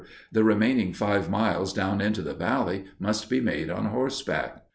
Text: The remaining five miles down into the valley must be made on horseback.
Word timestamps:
The 0.31 0.43
remaining 0.43 0.93
five 0.93 1.29
miles 1.29 1.73
down 1.73 2.01
into 2.01 2.23
the 2.23 2.33
valley 2.33 2.85
must 2.97 3.29
be 3.29 3.39
made 3.39 3.69
on 3.69 3.85
horseback. 3.85 4.63